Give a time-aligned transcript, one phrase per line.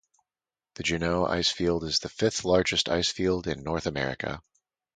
[0.77, 4.41] The Juneau Icefield is the fifth largest icefield in North America.